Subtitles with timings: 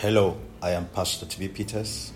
[0.00, 2.12] Hello, I am Pastor TB Peters,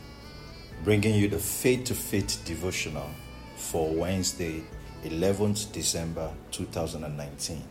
[0.85, 3.09] bringing you the Faith to Faith devotional
[3.57, 4.63] for Wednesday,
[5.03, 7.65] 11th December 2019.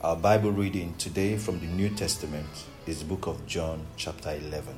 [0.00, 2.48] Our Bible reading today from the New Testament
[2.84, 4.74] is book of John, chapter 11.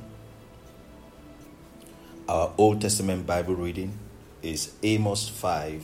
[2.27, 3.97] Our Old Testament Bible reading
[4.43, 5.83] is Amos 5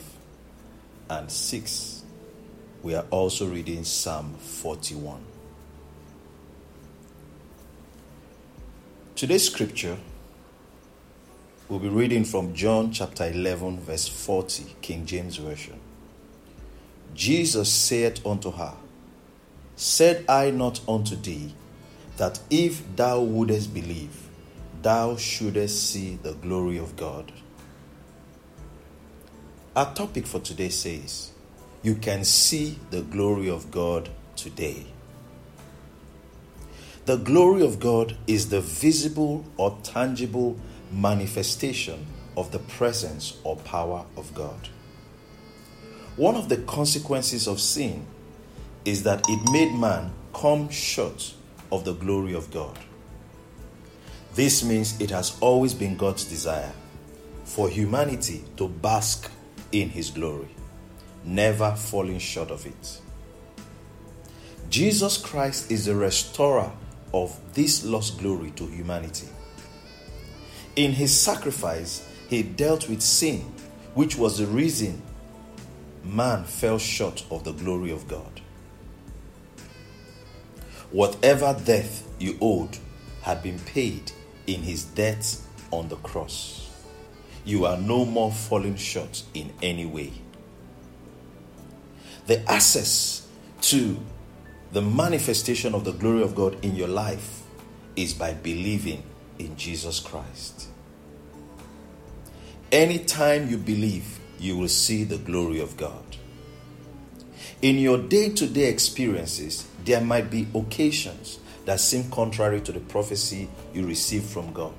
[1.10, 2.04] and 6.
[2.84, 5.35] We are also reading Psalm 41.
[9.16, 9.96] Today's scripture
[11.70, 15.80] we'll be reading from John chapter 11, verse 40, King James Version.
[17.14, 18.74] Jesus said unto her,
[19.74, 21.54] Said I not unto thee
[22.18, 24.28] that if thou wouldest believe,
[24.82, 27.32] thou shouldest see the glory of God?
[29.74, 31.30] Our topic for today says,
[31.82, 34.84] You can see the glory of God today.
[37.06, 40.58] The glory of God is the visible or tangible
[40.90, 42.04] manifestation
[42.36, 44.70] of the presence or power of God.
[46.16, 48.04] One of the consequences of sin
[48.84, 51.32] is that it made man come short
[51.70, 52.76] of the glory of God.
[54.34, 56.72] This means it has always been God's desire
[57.44, 59.30] for humanity to bask
[59.70, 60.48] in His glory,
[61.22, 63.00] never falling short of it.
[64.70, 66.72] Jesus Christ is the restorer
[67.12, 69.28] of this lost glory to humanity.
[70.76, 73.40] In his sacrifice, he dealt with sin,
[73.94, 75.00] which was the reason
[76.04, 78.40] man fell short of the glory of God.
[80.90, 82.78] Whatever death you owed
[83.22, 84.12] had been paid
[84.46, 86.70] in his death on the cross.
[87.44, 90.12] You are no more falling short in any way.
[92.26, 93.26] The access
[93.62, 93.96] to
[94.72, 97.42] the manifestation of the glory of God in your life
[97.94, 99.02] is by believing
[99.38, 100.68] in Jesus Christ.
[102.72, 106.04] Anytime you believe, you will see the glory of God.
[107.62, 112.80] In your day to day experiences, there might be occasions that seem contrary to the
[112.80, 114.74] prophecy you received from God.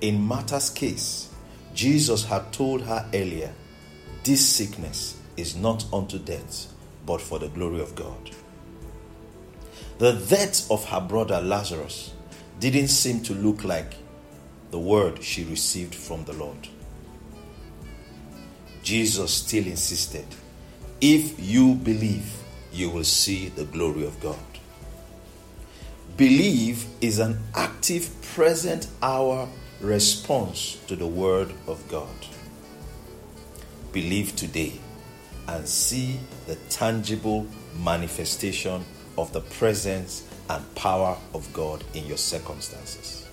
[0.00, 1.30] In Martha's case,
[1.74, 3.52] Jesus had told her earlier,
[4.24, 6.72] This sickness is not unto death,
[7.10, 8.30] but for the glory of God.
[9.98, 12.14] The death of her brother Lazarus
[12.60, 13.94] didn't seem to look like
[14.70, 16.68] the word she received from the Lord.
[18.84, 20.24] Jesus still insisted,
[21.00, 22.32] If you believe,
[22.72, 24.38] you will see the glory of God.
[26.16, 29.48] Believe is an active, present hour
[29.80, 32.06] response to the word of God.
[33.92, 34.78] Believe today
[35.48, 37.46] and see the tangible
[37.82, 38.84] manifestation
[39.18, 43.28] of the presence and power of God in your circumstances.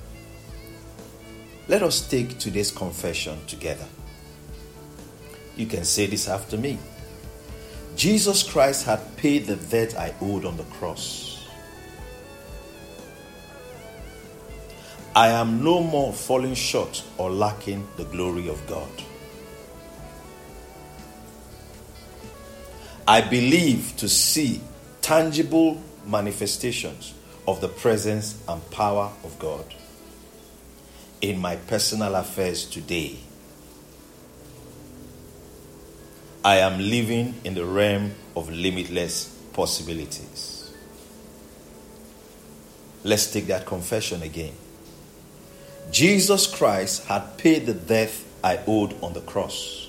[1.67, 3.85] Let us take today's confession together.
[5.55, 6.77] You can say this after me.
[7.95, 11.47] Jesus Christ had paid the debt I owed on the cross.
[15.15, 18.87] I am no more falling short or lacking the glory of God.
[23.07, 24.59] I believe to see
[25.01, 27.13] tangible manifestations
[27.47, 29.63] of the presence and power of God
[31.21, 33.17] in my personal affairs today.
[36.43, 40.73] I am living in the realm of limitless possibilities.
[43.05, 44.53] Let's take that confession again.
[45.91, 48.11] Jesus Christ had paid the debt
[48.43, 49.86] I owed on the cross.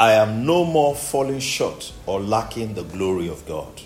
[0.00, 3.82] I am no more falling short or lacking the glory of God.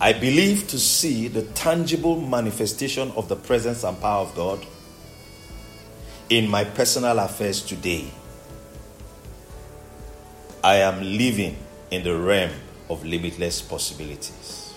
[0.00, 4.64] I believe to see the tangible manifestation of the presence and power of God
[6.30, 8.08] in my personal affairs today.
[10.62, 11.56] I am living
[11.90, 12.52] in the realm
[12.88, 14.74] of limitless possibilities.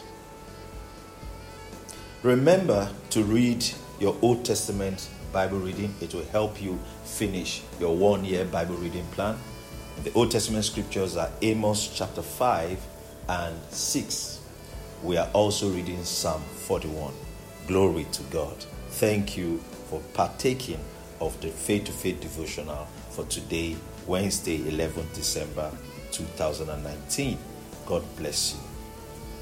[2.23, 3.63] Remember to read
[3.99, 5.93] your Old Testament Bible reading.
[6.01, 9.37] It will help you finish your one year Bible reading plan.
[10.03, 12.79] The Old Testament scriptures are Amos chapter 5
[13.29, 14.41] and 6.
[15.03, 17.13] We are also reading Psalm 41.
[17.67, 18.55] Glory to God.
[18.89, 19.57] Thank you
[19.89, 20.79] for partaking
[21.19, 23.75] of the Faith to Faith devotional for today,
[24.07, 25.71] Wednesday, 11th December
[26.11, 27.37] 2019.
[27.85, 28.70] God bless you.